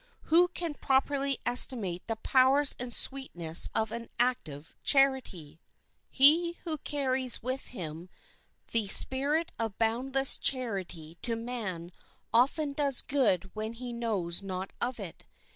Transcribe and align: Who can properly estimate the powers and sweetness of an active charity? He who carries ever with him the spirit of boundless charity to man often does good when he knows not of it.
Who 0.33 0.47
can 0.47 0.73
properly 0.73 1.37
estimate 1.45 2.07
the 2.07 2.15
powers 2.15 2.73
and 2.79 2.91
sweetness 2.91 3.69
of 3.75 3.91
an 3.91 4.09
active 4.17 4.73
charity? 4.81 5.59
He 6.09 6.53
who 6.63 6.79
carries 6.79 7.37
ever 7.37 7.45
with 7.45 7.65
him 7.67 8.09
the 8.71 8.87
spirit 8.87 9.51
of 9.59 9.77
boundless 9.77 10.39
charity 10.39 11.19
to 11.21 11.35
man 11.35 11.91
often 12.33 12.73
does 12.73 13.01
good 13.01 13.51
when 13.53 13.73
he 13.73 13.93
knows 13.93 14.41
not 14.41 14.73
of 14.81 14.99
it. 14.99 15.23